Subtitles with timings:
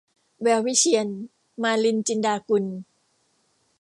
[0.41, 1.07] แวววิเชียร-
[1.63, 2.65] มาลิน จินดากุล